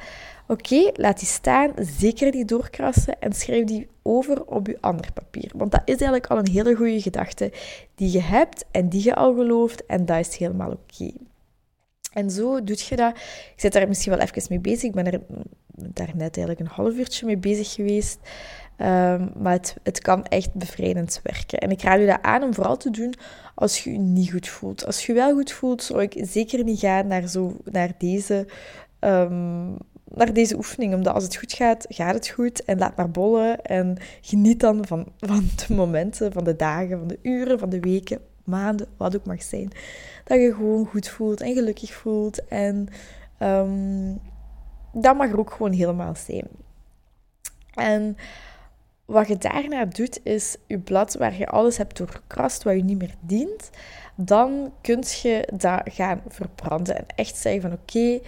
oké, 0.48 0.92
laat 0.94 1.20
die 1.20 1.28
staan, 1.28 1.74
zeker 2.00 2.36
niet 2.36 2.48
doorkrassen 2.48 3.20
en 3.20 3.34
schrijf 3.34 3.66
die 3.66 3.88
over 4.02 4.46
op 4.46 4.68
je 4.68 4.78
ander 4.82 5.14
papier. 5.14 5.52
Want 5.56 5.72
dat 5.72 5.82
is 5.86 5.96
eigenlijk 5.96 6.28
al 6.28 6.38
een 6.38 6.52
hele 6.52 6.76
goede 6.76 7.02
gedachte 7.02 7.52
die 7.96 8.12
je 8.12 8.22
hebt 8.22 8.66
en 8.72 8.90
die 8.90 9.04
je 9.04 9.16
al 9.16 9.36
gelooft 9.36 9.86
en 9.86 10.06
dat 10.06 10.20
is 10.20 10.38
helemaal 10.38 10.72
oké. 10.72 11.12
En 12.14 12.32
zo 12.32 12.64
doe 12.64 12.78
je 12.90 12.96
dat. 12.96 13.16
Ik 13.16 13.54
zit 13.56 13.74
daar 13.74 13.88
misschien 13.88 14.12
wel 14.12 14.22
even 14.22 14.44
mee 14.50 14.60
bezig. 14.60 14.84
Ik 14.84 14.94
ben 14.94 15.12
er 15.12 15.22
daarnet 15.94 16.38
eigenlijk 16.38 16.60
een 16.60 16.76
half 16.76 16.94
uurtje 16.94 17.26
mee 17.26 17.38
bezig 17.38 17.74
geweest. 17.74 18.20
Ehm, 18.80 19.28
maar 19.38 19.60
het, 19.84 20.00
kan 20.00 20.26
echt 20.26 20.54
bevrijdend 20.54 21.20
werken. 21.24 21.60
En 21.60 21.72
ik 21.72 21.82
raad 21.82 22.00
u 22.00 22.06
dat 22.06 22.22
aan 22.22 22.44
om 22.44 22.54
vooral 22.54 22.78
te 22.78 22.90
doen 22.90 23.14
als 23.56 23.84
je 23.84 23.92
je 23.92 23.98
niet 23.98 24.32
goed 24.32 24.48
voelt. 24.48 24.86
Als 24.86 25.06
je 25.06 25.14
wel 25.14 25.34
goed 25.34 25.52
voelt, 25.52 25.84
zou 25.84 26.02
ik 26.02 26.18
zeker 26.22 26.64
niet 26.64 26.80
gaan 26.80 27.08
naar, 27.08 27.28
zo, 27.28 27.58
naar, 27.64 27.92
deze, 27.98 28.46
um, 29.00 29.78
naar 30.04 30.34
deze 30.34 30.56
oefening. 30.56 30.94
Omdat 30.94 31.14
als 31.14 31.24
het 31.24 31.36
goed 31.36 31.54
gaat, 31.54 31.86
gaat 31.90 32.14
het 32.14 32.28
goed. 32.28 32.64
En 32.64 32.78
laat 32.78 32.96
maar 32.96 33.12
bollen. 33.12 33.62
En 33.62 33.98
geniet 34.22 34.60
dan 34.60 34.88
van, 34.88 35.08
van 35.20 35.50
de 35.68 35.74
momenten, 35.74 36.32
van 36.32 36.44
de 36.44 36.56
dagen, 36.56 36.98
van 36.98 37.08
de 37.08 37.20
uren, 37.22 37.60
van 37.60 37.70
de 37.70 37.80
weken, 37.80 38.20
maanden, 38.44 38.88
wat 38.98 39.16
ook 39.16 39.26
mag 39.26 39.44
zijn. 39.44 39.72
Dat 40.24 40.40
je 40.40 40.54
gewoon 40.54 40.86
goed 40.86 41.08
voelt 41.08 41.42
en 41.42 41.54
gelukkig 41.54 41.94
voelt. 41.94 42.48
En 42.48 42.88
um, 43.40 44.20
dat 44.92 45.18
mag 45.18 45.30
er 45.30 45.40
ook 45.40 45.52
gewoon 45.52 45.72
helemaal 45.72 46.16
zijn. 46.16 46.48
En 47.74 48.18
wat 49.06 49.28
je 49.28 49.38
daarna 49.38 49.86
doet, 49.86 50.20
is 50.24 50.58
je 50.68 50.80
blad 50.80 51.14
waar 51.14 51.38
je 51.38 51.48
alles 51.48 51.78
hebt 51.78 51.98
doorkrast, 51.98 52.64
wat 52.64 52.76
je 52.76 52.84
niet 52.84 52.98
meer 52.98 53.16
dient. 53.20 53.70
Dan 54.16 54.74
kun 54.82 55.04
je 55.22 55.48
dat 55.54 55.82
gaan 55.84 56.22
verbranden 56.28 56.98
en 56.98 57.06
echt 57.16 57.36
zeggen 57.36 57.62
van 57.62 57.74
oké, 57.74 58.20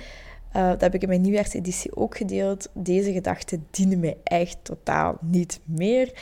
uh, 0.55 0.69
dat 0.69 0.81
heb 0.81 0.93
ik 0.93 1.01
in 1.01 1.07
mijn 1.07 1.21
nieuwjaarseditie 1.21 1.95
ook 1.95 2.17
gedeeld. 2.17 2.69
Deze 2.73 3.11
gedachten 3.11 3.67
dienen 3.71 3.99
mij 3.99 4.17
echt 4.23 4.57
totaal 4.61 5.17
niet 5.21 5.59
meer. 5.63 6.13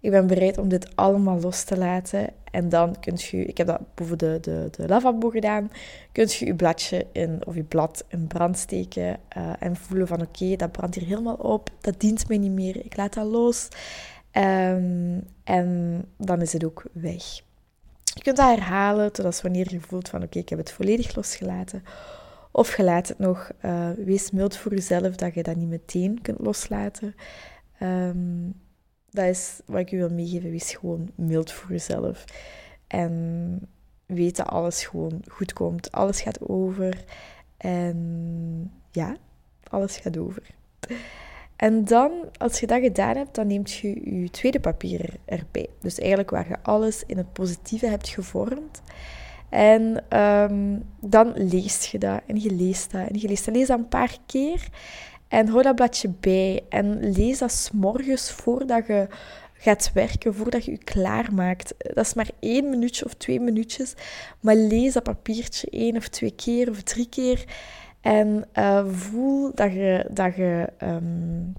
Ik 0.00 0.10
ben 0.10 0.26
bereid 0.26 0.58
om 0.58 0.68
dit 0.68 0.96
allemaal 0.96 1.40
los 1.40 1.64
te 1.64 1.78
laten. 1.78 2.30
En 2.50 2.68
dan 2.68 3.00
kunt 3.00 3.22
je, 3.22 3.44
ik 3.44 3.56
heb 3.56 3.66
dat 3.66 3.94
boven 3.94 4.18
de, 4.18 4.38
de, 4.40 4.68
de 4.70 5.30
gedaan, 5.30 5.70
kunt 6.12 6.34
je 6.34 6.46
je 6.46 6.54
bladje 6.54 7.06
in, 7.12 7.46
of 7.46 7.54
je 7.54 7.62
blad 7.62 8.04
in 8.08 8.26
brand 8.26 8.58
steken 8.58 9.18
uh, 9.36 9.52
en 9.58 9.76
voelen 9.76 10.06
van 10.06 10.20
oké, 10.20 10.56
dat 10.56 10.72
brandt 10.72 10.94
hier 10.94 11.06
helemaal 11.06 11.34
op, 11.34 11.70
dat 11.80 12.00
dient 12.00 12.28
mij 12.28 12.38
niet 12.38 12.52
meer, 12.52 12.84
ik 12.84 12.96
laat 12.96 13.14
dat 13.14 13.26
los. 13.26 13.68
Um, 14.32 15.22
en 15.44 16.04
dan 16.16 16.40
is 16.40 16.52
het 16.52 16.64
ook 16.64 16.84
weg. 16.92 17.24
Je 18.14 18.22
kunt 18.22 18.36
dat 18.36 18.56
herhalen 18.56 19.12
totdat 19.12 19.40
wanneer 19.40 19.66
je 19.70 19.80
voelt 19.80 20.08
van 20.08 20.22
oké, 20.22 20.38
ik 20.38 20.48
heb 20.48 20.58
het 20.58 20.72
volledig 20.72 21.16
losgelaten. 21.16 21.82
Of 22.50 22.76
je 22.76 22.84
laat 22.84 23.08
het 23.08 23.18
nog, 23.18 23.50
uh, 23.64 23.90
wees 24.04 24.30
mild 24.30 24.56
voor 24.56 24.74
jezelf 24.74 25.16
dat 25.16 25.34
je 25.34 25.42
dat 25.42 25.56
niet 25.56 25.68
meteen 25.68 26.22
kunt 26.22 26.38
loslaten. 26.40 27.14
Um, 27.82 28.54
dat 29.10 29.24
is 29.24 29.60
wat 29.66 29.80
ik 29.80 29.90
je 29.90 29.96
wil 29.96 30.10
meegeven. 30.10 30.50
Wees 30.50 30.74
gewoon 30.74 31.10
mild 31.14 31.52
voor 31.52 31.70
jezelf. 31.70 32.24
En 32.86 33.60
weet 34.06 34.36
dat 34.36 34.46
alles 34.46 34.86
gewoon 34.86 35.22
goed 35.28 35.52
komt. 35.52 35.92
Alles 35.92 36.20
gaat 36.20 36.48
over. 36.48 37.04
En 37.56 38.72
ja, 38.90 39.16
alles 39.70 39.96
gaat 39.96 40.18
over. 40.18 40.42
En 41.56 41.84
dan, 41.84 42.12
als 42.36 42.60
je 42.60 42.66
dat 42.66 42.80
gedaan 42.80 43.16
hebt, 43.16 43.34
dan 43.34 43.46
neemt 43.46 43.72
je 43.72 44.20
je 44.20 44.30
tweede 44.30 44.60
papier 44.60 45.14
erbij. 45.24 45.68
Dus 45.80 45.98
eigenlijk 45.98 46.30
waar 46.30 46.48
je 46.48 46.56
alles 46.62 47.02
in 47.06 47.16
het 47.16 47.32
positieve 47.32 47.86
hebt 47.86 48.08
gevormd. 48.08 48.82
En 49.48 50.04
um, 50.18 50.84
dan 51.00 51.32
leest 51.34 51.84
je 51.84 51.98
dat 51.98 52.20
en 52.26 52.40
je 52.40 52.50
leest 52.50 52.90
dat 52.90 53.08
en 53.08 53.20
je 53.20 53.28
leest 53.28 53.44
dat. 53.44 53.54
Lees 53.54 53.66
dat 53.66 53.78
een 53.78 53.88
paar 53.88 54.16
keer. 54.26 54.68
En 55.28 55.48
hou 55.48 55.62
dat 55.62 55.74
bladje 55.74 56.12
bij 56.20 56.64
en 56.68 57.12
lees 57.12 57.38
dat 57.38 57.52
s'morgens 57.52 58.30
voordat 58.30 58.86
je 58.86 59.06
gaat 59.52 59.90
werken, 59.94 60.34
voordat 60.34 60.64
je 60.64 60.70
je 60.70 60.78
klaarmaakt. 60.78 61.74
Dat 61.78 62.06
is 62.06 62.14
maar 62.14 62.30
één 62.40 62.70
minuutje 62.70 63.04
of 63.04 63.14
twee 63.14 63.40
minuutjes, 63.40 63.94
maar 64.40 64.54
lees 64.54 64.92
dat 64.92 65.02
papiertje 65.02 65.70
één 65.70 65.96
of 65.96 66.08
twee 66.08 66.34
keer 66.34 66.70
of 66.70 66.82
drie 66.82 67.08
keer 67.08 67.44
en 68.00 68.44
uh, 68.54 68.86
voel 68.86 69.54
dat 69.54 69.72
je, 69.72 70.06
dat 70.10 70.36
je 70.36 70.68
um, 70.82 71.52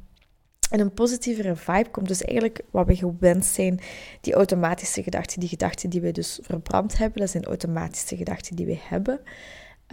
in 0.72 0.80
een 0.80 0.94
positievere 0.94 1.56
vibe 1.56 1.90
komt. 1.90 2.08
Dus 2.08 2.24
eigenlijk 2.24 2.62
wat 2.72 2.88
we 2.88 2.96
gewend 2.96 3.46
zijn, 3.46 3.80
die 4.22 4.34
automatische 4.34 5.04
gedachten, 5.04 5.40
die 5.40 5.50
gedachten 5.50 5.90
die 5.90 6.02
we 6.02 6.12
dus 6.12 6.40
verbrand 6.42 6.98
hebben, 6.98 7.20
dat 7.20 7.30
zijn 7.30 7.46
automatische 7.46 8.18
gedachten 8.18 8.56
die 8.56 8.66
we 8.66 8.78
hebben. 8.82 9.20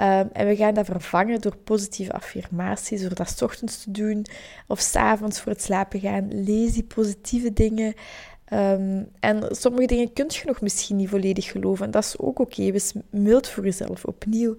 Um, 0.01 0.29
en 0.33 0.47
we 0.47 0.57
gaan 0.57 0.75
dat 0.75 0.87
vervangen 0.87 1.41
door 1.41 1.57
positieve 1.57 2.13
affirmaties, 2.13 3.01
door 3.01 3.15
dat 3.15 3.29
s 3.29 3.43
ochtends 3.43 3.83
te 3.83 3.91
doen 3.91 4.27
of 4.67 4.81
s 4.81 4.97
avonds 4.97 5.41
voor 5.41 5.53
het 5.53 5.63
slapen 5.63 6.01
gaan. 6.01 6.45
Lees 6.45 6.73
die 6.73 6.85
positieve 6.85 7.53
dingen. 7.53 7.95
Um, 8.53 9.09
en 9.21 9.57
sommige 9.57 9.87
dingen 9.87 10.13
kun 10.13 10.27
je 10.29 10.43
nog 10.45 10.61
misschien 10.61 10.97
niet 10.97 11.09
volledig 11.09 11.51
geloven. 11.51 11.85
En 11.85 11.91
dat 11.91 12.05
is 12.05 12.19
ook 12.19 12.39
oké. 12.39 12.71
Wees 12.71 12.93
mild 13.11 13.49
voor 13.49 13.65
jezelf 13.65 14.05
opnieuw. 14.05 14.55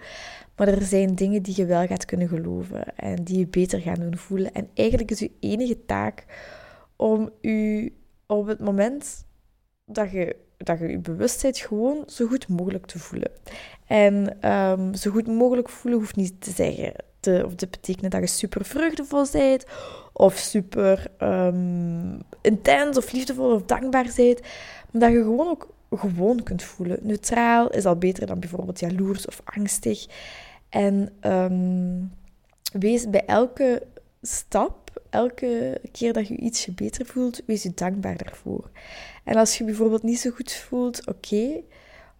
Maar 0.56 0.68
er 0.68 0.82
zijn 0.82 1.16
dingen 1.16 1.42
die 1.42 1.54
je 1.58 1.66
wel 1.66 1.88
gaat 1.88 2.06
kunnen 2.06 2.28
geloven 2.28 2.96
en 2.96 3.24
die 3.24 3.40
je 3.40 3.48
beter 3.48 3.80
gaan 3.82 4.00
doen 4.00 4.18
voelen. 4.18 4.54
En 4.54 4.70
eigenlijk 4.74 5.12
is 5.12 5.20
je 5.20 5.32
enige 5.40 5.86
taak 5.86 6.26
om 6.96 7.30
je 7.42 7.92
op 8.26 8.48
het 8.48 8.60
moment 8.60 9.26
dat 9.86 10.12
je 10.12 10.36
dat 10.58 10.80
je 10.80 10.88
je 10.88 10.98
bewustheid 10.98 11.58
gewoon 11.58 12.04
zo 12.08 12.28
goed 12.28 12.48
mogelijk 12.48 12.86
te 12.86 13.00
voelen. 13.00 13.32
En 13.86 14.48
um, 14.52 14.96
zo 14.96 15.12
goed 15.12 15.28
mogelijk 15.28 15.70
voelen 15.70 16.00
hoeft 16.00 16.16
niet 16.16 16.42
te 16.42 16.52
zeggen, 16.52 16.94
of 17.46 17.56
te 17.56 17.68
betekenen 17.70 18.10
dat 18.10 18.22
je 18.22 18.28
super 18.28 18.66
vreugdevol 18.66 19.26
bent, 19.32 19.66
of 20.14 20.36
super 20.38 21.12
um, 21.20 22.22
intens, 22.42 22.98
of 22.98 23.12
liefdevol, 23.12 23.54
of 23.54 23.64
dankbaar 23.64 24.12
bent. 24.16 24.42
Maar 24.92 25.02
dat 25.02 25.12
je 25.12 25.18
gewoon 25.18 25.48
ook 25.48 25.76
gewoon 25.92 26.44
kunt 26.44 26.64
voelen. 26.64 27.00
Neutraal 27.02 27.70
is 27.70 27.86
al 27.86 27.96
beter 27.96 28.28
dan 28.28 28.40
bijvoorbeeld 28.40 28.80
jaloers 28.80 29.26
of 29.26 29.42
angstig. 29.44 30.06
En 30.70 31.10
um, 31.22 32.12
wees 32.72 33.10
bij 33.10 33.26
elke 33.26 33.84
stap, 34.22 35.02
elke 35.10 35.82
keer 35.92 36.14
dat 36.14 36.28
je 36.28 36.38
ietsje 36.38 36.72
beter 36.72 37.06
voelt, 37.06 37.42
wees 37.46 37.64
je 37.64 37.72
dankbaar 37.76 38.18
daarvoor. 38.18 38.70
En 39.28 39.36
als 39.36 39.58
je 39.58 39.64
bijvoorbeeld 39.64 40.04
niet 40.04 40.20
zo 40.20 40.30
goed 40.30 40.54
voelt, 40.54 41.08
oké, 41.08 41.62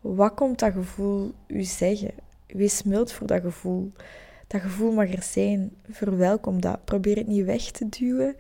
wat 0.02 0.34
komt 0.34 0.60
dat 0.60 0.72
gevoel 0.72 1.32
u 1.48 1.64
zeggen? 1.64 2.12
Wees 2.48 2.84
mild 2.84 3.12
voor 3.12 3.28
dat 3.28 3.42
gevoel. 3.42 3.92
Dat 4.48 4.62
gevoel 4.62 4.92
mag 4.92 5.14
er 5.14 5.24
zijn. 5.24 5.76
Verwelkom 5.90 6.62
dat. 6.62 6.86
Probeer 6.86 7.16
het 7.16 7.28
niet 7.28 7.46
weg 7.46 7.72
te 7.72 7.90
duwen. 7.90 8.36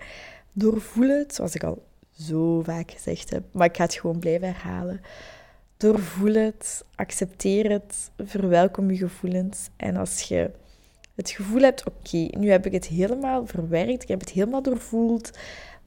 Doorvoel 0.52 1.10
het, 1.10 1.36
zoals 1.36 1.56
ik 1.56 1.64
al 1.64 1.84
zo 2.12 2.62
vaak 2.62 2.92
gezegd 2.92 3.30
heb, 3.30 3.44
maar 3.52 3.68
ik 3.68 3.76
ga 3.76 3.84
het 3.84 3.94
gewoon 3.94 4.20
blijven 4.20 4.48
herhalen. 4.48 5.02
Doorvoel 5.78 6.34
het, 6.34 6.86
accepteer 6.96 7.70
het, 7.72 8.12
verwelkom 8.18 8.92
je 8.92 8.98
gevoelens. 8.98 9.70
En 9.76 9.96
als 9.96 10.22
je 10.22 10.52
het 11.16 11.30
gevoel 11.30 11.62
hebt, 11.62 11.84
oké, 11.86 12.18
nu 12.18 12.50
heb 12.50 12.66
ik 12.66 12.72
het 12.72 12.88
helemaal 12.88 13.46
verwerkt, 13.46 14.04
ik 14.04 14.08
heb 14.08 14.20
het 14.20 14.30
helemaal 14.30 14.62
doorvoeld, 14.62 15.32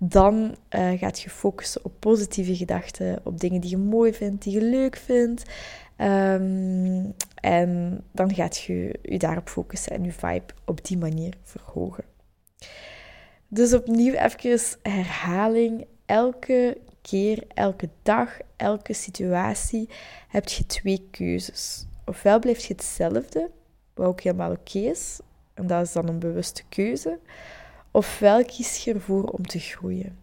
dan 0.03 0.57
uh, 0.71 0.99
gaat 0.99 1.21
je 1.21 1.31
focussen 1.31 1.85
op 1.85 1.93
positieve 1.99 2.57
gedachten, 2.57 3.21
op 3.25 3.41
dingen 3.41 3.61
die 3.61 3.71
je 3.71 3.77
mooi 3.77 4.15
vindt, 4.15 4.43
die 4.43 4.53
je 4.53 4.63
leuk 4.63 4.97
vindt. 4.97 5.43
Um, 5.97 7.15
en 7.35 8.03
dan 8.13 8.35
gaat 8.35 8.59
je 8.59 8.99
je 9.03 9.19
daarop 9.19 9.49
focussen 9.49 9.93
en 9.93 10.05
je 10.05 10.13
vibe 10.13 10.55
op 10.65 10.85
die 10.85 10.99
manier 10.99 11.35
verhogen. 11.43 12.05
Dus 13.49 13.75
opnieuw 13.75 14.13
even 14.13 14.61
herhaling. 14.83 15.87
Elke 16.07 16.77
keer, 17.03 17.45
elke 17.55 17.89
dag, 18.03 18.39
elke 18.57 18.93
situatie 18.93 19.89
heb 20.29 20.49
je 20.49 20.67
twee 20.67 21.09
keuzes. 21.11 21.87
Ofwel 22.05 22.39
blijft 22.39 22.65
je 22.65 22.75
hetzelfde, 22.75 23.51
wat 23.95 24.07
ook 24.07 24.21
helemaal 24.21 24.51
oké 24.51 24.79
is, 24.79 25.19
en 25.55 25.67
dat 25.67 25.87
is 25.87 25.93
dan 25.93 26.09
een 26.09 26.19
bewuste 26.19 26.63
keuze. 26.69 27.19
Ofwel 27.91 28.45
kies 28.45 28.85
je 28.85 28.95
ervoor 28.95 29.25
om 29.25 29.47
te 29.47 29.59
groeien. 29.59 30.19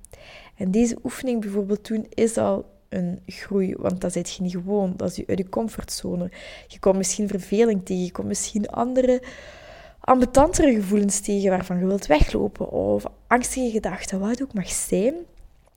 En 0.55 0.71
deze 0.71 0.97
oefening 1.03 1.41
bijvoorbeeld 1.41 1.88
doen 1.88 2.05
is 2.09 2.38
al 2.38 2.65
een 2.89 3.19
groei, 3.25 3.75
want 3.77 4.01
dat 4.01 4.12
zit 4.12 4.33
je 4.33 4.41
niet 4.41 4.51
gewoon. 4.51 4.93
Dat 4.95 5.09
is 5.09 5.15
je 5.15 5.24
uit 5.27 5.38
je 5.38 5.50
comfortzone. 5.50 6.31
Je 6.67 6.79
komt 6.79 6.97
misschien 6.97 7.27
verveling 7.27 7.86
tegen, 7.86 8.03
je 8.03 8.12
komt 8.12 8.27
misschien 8.27 8.69
andere 8.69 9.24
ambetantere 10.00 10.74
gevoelens 10.74 11.19
tegen 11.19 11.50
waarvan 11.50 11.79
je 11.79 11.86
wilt 11.86 12.05
weglopen 12.05 12.69
of 12.71 13.05
angstige 13.27 13.71
gedachten, 13.71 14.19
wat 14.19 14.29
het 14.29 14.41
ook 14.41 14.53
mag 14.53 14.69
zijn. 14.69 15.13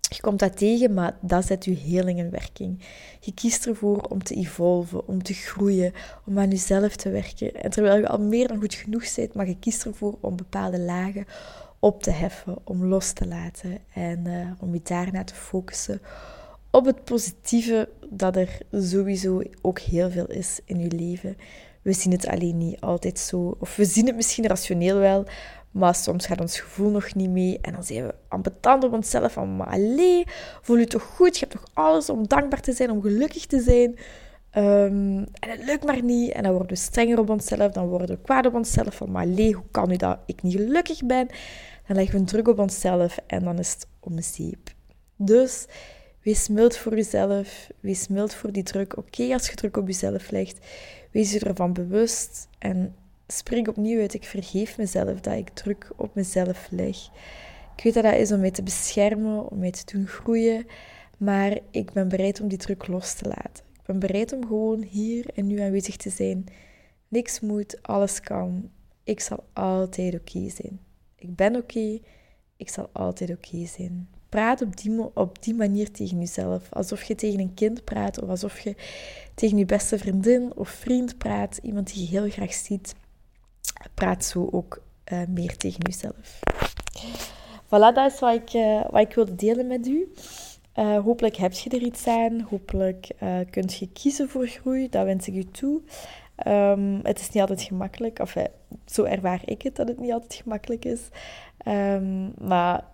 Je 0.00 0.20
komt 0.20 0.38
dat 0.38 0.56
tegen, 0.56 0.94
maar 0.94 1.16
dat 1.20 1.46
zet 1.46 1.64
je 1.64 1.74
heling 1.74 2.18
in 2.18 2.30
werking. 2.30 2.84
Je 3.20 3.34
kiest 3.34 3.66
ervoor 3.66 4.00
om 4.00 4.22
te 4.22 4.34
evolven, 4.34 5.08
om 5.08 5.22
te 5.22 5.34
groeien, 5.34 5.92
om 6.26 6.38
aan 6.38 6.50
jezelf 6.50 6.96
te 6.96 7.10
werken. 7.10 7.54
En 7.54 7.70
terwijl 7.70 7.98
je 7.98 8.08
al 8.08 8.20
meer 8.20 8.48
dan 8.48 8.58
goed 8.60 8.74
genoeg 8.74 9.14
bent, 9.14 9.34
maar 9.34 9.46
je 9.46 9.58
kiest 9.58 9.84
ervoor 9.84 10.18
om 10.20 10.36
bepaalde 10.36 10.78
lagen 10.78 11.26
op 11.80 12.02
te 12.02 12.10
heffen, 12.10 12.56
om 12.64 12.84
los 12.84 13.12
te 13.12 13.26
laten 13.26 13.78
en 13.94 14.26
uh, 14.26 14.50
om 14.60 14.74
je 14.74 14.80
daarna 14.82 15.24
te 15.24 15.34
focussen 15.34 16.00
op 16.70 16.84
het 16.84 17.04
positieve 17.04 17.88
dat 18.08 18.36
er 18.36 18.58
sowieso 18.72 19.42
ook 19.62 19.78
heel 19.78 20.10
veel 20.10 20.26
is 20.26 20.60
in 20.64 20.78
je 20.78 20.90
leven. 20.90 21.36
We 21.82 21.92
zien 21.92 22.12
het 22.12 22.26
alleen 22.26 22.58
niet 22.58 22.80
altijd 22.80 23.18
zo, 23.18 23.56
of 23.58 23.76
we 23.76 23.84
zien 23.84 24.06
het 24.06 24.16
misschien 24.16 24.46
rationeel 24.46 24.98
wel, 24.98 25.24
maar 25.70 25.94
soms 25.94 26.26
gaat 26.26 26.40
ons 26.40 26.60
gevoel 26.60 26.90
nog 26.90 27.14
niet 27.14 27.30
mee. 27.30 27.58
En 27.60 27.72
dan 27.72 27.84
zijn 27.84 28.06
we 28.06 28.14
ambetant 28.28 28.84
op 28.84 28.92
onszelf 28.92 29.32
van, 29.32 29.56
maar 29.56 29.66
allee, 29.66 30.24
voel 30.62 30.76
je 30.76 30.86
toch 30.86 31.02
goed? 31.02 31.38
Je 31.38 31.46
hebt 31.46 31.60
toch 31.60 31.70
alles 31.74 32.10
om 32.10 32.26
dankbaar 32.26 32.60
te 32.60 32.72
zijn, 32.72 32.90
om 32.90 33.02
gelukkig 33.02 33.46
te 33.46 33.60
zijn? 33.60 33.98
Um, 34.56 35.18
en 35.18 35.50
het 35.50 35.64
lukt 35.64 35.84
maar 35.84 36.02
niet. 36.02 36.32
En 36.32 36.42
dan 36.42 36.52
worden 36.52 36.70
we 36.70 36.76
strenger 36.76 37.18
op 37.18 37.30
onszelf. 37.30 37.72
Dan 37.72 37.88
worden 37.88 38.08
we 38.08 38.22
kwaad 38.22 38.46
op 38.46 38.54
onszelf. 38.54 38.94
Van, 38.94 39.10
maar 39.10 39.26
hoe 39.26 39.62
kan 39.70 39.88
nu 39.88 39.96
dat 39.96 40.18
ik 40.26 40.42
niet 40.42 40.54
gelukkig 40.54 41.06
ben? 41.06 41.26
Dan 41.86 41.96
leggen 41.96 42.14
we 42.14 42.20
een 42.20 42.26
druk 42.26 42.48
op 42.48 42.58
onszelf. 42.58 43.18
En 43.26 43.44
dan 43.44 43.58
is 43.58 43.72
het 43.72 43.86
om 44.00 44.22
zeep. 44.22 44.70
Dus 45.16 45.66
wees 46.22 46.48
mild 46.48 46.76
voor 46.76 46.94
jezelf. 46.94 47.68
Wees 47.80 48.08
mild 48.08 48.34
voor 48.34 48.52
die 48.52 48.62
druk. 48.62 48.96
Oké, 48.96 49.32
als 49.32 49.48
je 49.48 49.54
druk 49.54 49.76
op 49.76 49.86
jezelf 49.86 50.30
legt. 50.30 50.66
Wees 51.10 51.32
je 51.32 51.40
ervan 51.40 51.72
bewust. 51.72 52.48
En 52.58 52.94
spreek 53.26 53.68
opnieuw 53.68 54.00
uit. 54.00 54.14
Ik 54.14 54.24
vergeef 54.24 54.78
mezelf 54.78 55.20
dat 55.20 55.34
ik 55.34 55.48
druk 55.48 55.90
op 55.96 56.14
mezelf 56.14 56.68
leg. 56.70 56.96
Ik 57.76 57.82
weet 57.82 57.94
dat 57.94 58.02
dat 58.02 58.14
is 58.14 58.32
om 58.32 58.40
mij 58.40 58.50
te 58.50 58.62
beschermen, 58.62 59.50
om 59.50 59.58
mij 59.58 59.70
te 59.70 59.96
doen 59.96 60.06
groeien. 60.06 60.66
Maar 61.16 61.58
ik 61.70 61.92
ben 61.92 62.08
bereid 62.08 62.40
om 62.40 62.48
die 62.48 62.58
druk 62.58 62.86
los 62.86 63.14
te 63.14 63.28
laten. 63.28 63.69
Ben 63.90 63.98
bereid 63.98 64.32
om 64.32 64.46
gewoon 64.46 64.82
hier 64.82 65.26
en 65.34 65.46
nu 65.46 65.60
aanwezig 65.60 65.96
te 65.96 66.10
zijn. 66.10 66.44
Niks 67.08 67.40
moet, 67.40 67.82
alles 67.82 68.20
kan. 68.20 68.70
Ik 69.04 69.20
zal 69.20 69.44
altijd 69.52 70.14
oké 70.14 70.48
zijn. 70.48 70.80
Ik 71.16 71.36
ben 71.36 71.56
oké. 71.56 71.98
Ik 72.56 72.68
zal 72.68 72.88
altijd 72.92 73.30
oké 73.30 73.66
zijn. 73.66 74.08
Praat 74.28 74.62
op 74.62 74.76
die, 74.76 75.16
op 75.16 75.42
die 75.42 75.54
manier 75.54 75.90
tegen 75.90 76.18
jezelf. 76.18 76.72
Alsof 76.72 77.02
je 77.02 77.14
tegen 77.14 77.40
een 77.40 77.54
kind 77.54 77.84
praat 77.84 78.22
of 78.22 78.28
alsof 78.28 78.60
je 78.60 78.74
tegen 79.34 79.58
je 79.58 79.64
beste 79.64 79.98
vriendin 79.98 80.56
of 80.56 80.68
vriend 80.68 81.18
praat. 81.18 81.58
Iemand 81.62 81.92
die 81.92 82.02
je 82.02 82.08
heel 82.08 82.30
graag 82.30 82.52
ziet 82.52 82.94
praat 83.94 84.24
zo 84.24 84.48
ook 84.50 84.82
uh, 85.12 85.22
meer 85.28 85.56
tegen 85.56 85.80
jezelf. 85.82 86.40
Voilà, 87.64 87.94
dat 87.94 88.12
is 88.12 88.18
wat 88.18 88.34
ik, 88.34 88.50
wat 88.90 89.00
ik 89.00 89.14
wilde 89.14 89.34
delen 89.34 89.66
met 89.66 89.86
u. 89.86 90.12
Uh, 90.80 90.98
hopelijk 90.98 91.36
heb 91.36 91.52
je 91.52 91.70
er 91.70 91.82
iets 91.82 92.06
aan. 92.06 92.40
Hopelijk 92.40 93.10
kunt 93.50 93.74
je 93.74 93.88
kiezen 93.92 94.28
voor 94.28 94.46
groei. 94.46 94.88
Dat 94.88 95.04
wens 95.04 95.28
ik 95.28 95.34
u 95.34 95.44
toe. 95.44 95.80
Um, 96.46 97.00
het 97.02 97.20
is 97.20 97.30
niet 97.30 97.40
altijd 97.40 97.62
gemakkelijk. 97.62 98.18
Of 98.18 98.36
zo 98.84 99.04
ervaar 99.04 99.40
ik 99.44 99.62
het, 99.62 99.76
dat 99.76 99.88
het 99.88 100.00
niet 100.00 100.12
altijd 100.12 100.34
gemakkelijk 100.34 100.84
is. 100.84 101.00
Um, 101.66 102.32
maar 102.38 102.84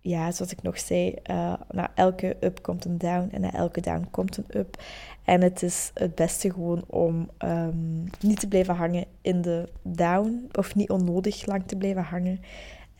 ja, 0.00 0.30
zoals 0.30 0.52
ik 0.52 0.62
nog 0.62 0.78
zei, 0.78 1.14
uh, 1.30 1.54
na 1.70 1.90
elke 1.94 2.36
up 2.40 2.62
komt 2.62 2.84
een 2.84 2.98
down 2.98 3.28
en 3.32 3.40
na 3.40 3.52
elke 3.52 3.80
down 3.80 4.06
komt 4.10 4.36
een 4.36 4.58
up. 4.58 4.82
En 5.24 5.42
het 5.42 5.62
is 5.62 5.90
het 5.94 6.14
beste 6.14 6.52
gewoon 6.52 6.84
om 6.86 7.30
um, 7.38 8.04
niet 8.20 8.40
te 8.40 8.48
blijven 8.48 8.74
hangen 8.74 9.04
in 9.20 9.42
de 9.42 9.68
down, 9.82 10.48
of 10.52 10.74
niet 10.74 10.90
onnodig 10.90 11.46
lang 11.46 11.62
te 11.66 11.76
blijven 11.76 12.02
hangen. 12.02 12.40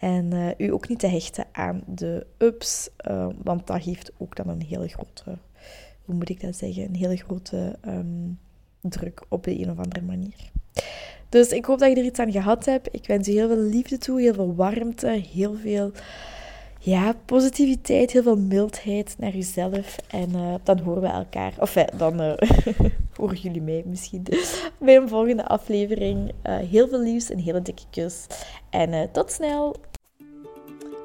En 0.04 0.34
uh, 0.34 0.49
u 0.56 0.73
ook 0.73 0.88
niet 0.88 0.99
te 0.99 1.06
hechten 1.06 1.46
aan 1.52 1.82
de 1.87 2.26
ups, 2.38 2.88
uh, 3.11 3.26
want 3.42 3.66
dat 3.66 3.82
geeft 3.82 4.12
ook 4.18 4.37
dan 4.37 4.49
een 4.49 4.62
hele 4.62 4.88
grote, 4.88 5.38
hoe 6.04 6.14
moet 6.14 6.28
ik 6.28 6.40
dat 6.40 6.56
zeggen, 6.56 6.84
een 6.84 6.94
hele 6.94 7.16
grote 7.16 7.76
um, 7.87 8.38
druk 8.80 9.23
op 9.28 9.44
de 9.44 9.61
een 9.61 9.70
of 9.70 9.78
andere 9.78 10.02
manier. 10.02 10.50
Dus 11.28 11.49
ik 11.49 11.64
hoop 11.64 11.78
dat 11.78 11.90
je 11.90 11.96
er 11.96 12.04
iets 12.04 12.18
aan 12.18 12.32
gehad 12.32 12.64
hebt. 12.64 12.88
Ik 12.92 13.06
wens 13.06 13.28
u 13.28 13.32
heel 13.32 13.49
veel 13.49 13.56
liefde 13.56 13.99
toe, 13.99 14.20
heel 14.20 14.34
veel 14.34 14.54
warmte, 14.54 15.23
heel 15.32 15.54
veel 15.54 15.92
ja, 16.79 17.14
positiviteit, 17.24 18.11
heel 18.11 18.22
veel 18.22 18.38
mildheid 18.38 19.14
naar 19.18 19.33
jezelf. 19.33 19.96
En 20.11 20.31
uh, 20.31 20.55
dan 20.62 20.79
horen 20.79 21.02
we 21.02 21.09
elkaar. 21.09 21.52
Of 21.59 21.72
dan 21.72 22.20
horen 23.16 23.37
jullie 23.37 23.62
mij 23.62 23.83
misschien 23.87 24.22
bij 24.79 24.96
een 24.96 25.09
volgende 25.09 25.46
aflevering. 25.46 26.33
heel 26.42 26.88
veel 26.88 27.00
liefs, 27.00 27.31
een 27.31 27.40
hele 27.40 27.62
dikke 27.62 27.85
kus. 27.90 28.26
En 28.70 29.11
tot 29.12 29.31
snel! 29.33 29.76